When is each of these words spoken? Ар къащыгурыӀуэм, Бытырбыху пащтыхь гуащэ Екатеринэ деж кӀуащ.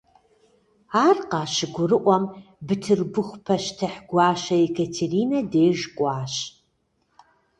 Ар 1.05 1.17
къащыгурыӀуэм, 1.29 2.23
Бытырбыху 2.65 3.37
пащтыхь 3.45 3.97
гуащэ 4.09 4.55
Екатеринэ 4.67 5.39
деж 5.51 5.79
кӀуащ. 5.97 6.33